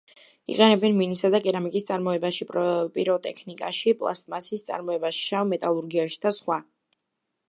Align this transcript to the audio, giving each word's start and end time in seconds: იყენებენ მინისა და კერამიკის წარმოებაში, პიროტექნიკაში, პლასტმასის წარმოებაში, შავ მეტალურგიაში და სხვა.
იყენებენ 0.51 0.95
მინისა 1.01 1.29
და 1.33 1.41
კერამიკის 1.47 1.85
წარმოებაში, 1.89 2.47
პიროტექნიკაში, 2.97 3.93
პლასტმასის 4.01 4.67
წარმოებაში, 4.71 5.23
შავ 5.29 5.47
მეტალურგიაში 5.53 6.21
და 6.25 6.33
სხვა. 6.39 6.59